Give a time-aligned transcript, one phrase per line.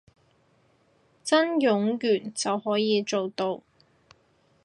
[1.23, 3.61] 真冗員就可以做到